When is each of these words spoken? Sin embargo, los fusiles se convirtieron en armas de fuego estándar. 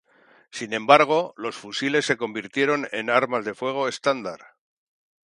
Sin 0.49 0.73
embargo, 0.73 1.35
los 1.37 1.55
fusiles 1.55 2.05
se 2.07 2.17
convirtieron 2.17 2.87
en 2.91 3.11
armas 3.11 3.45
de 3.45 3.53
fuego 3.53 3.87
estándar. 3.87 4.55